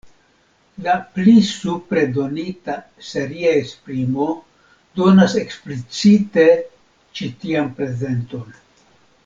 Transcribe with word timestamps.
La 0.85 0.93
pli 1.17 1.33
supre 1.49 2.05
donita 2.15 2.77
seria 3.09 3.51
esprimo 3.59 4.27
donas 5.01 5.37
eksplicite 5.43 6.49
ĉi 7.21 7.33
tian 7.45 7.73
prezenton. 7.81 8.61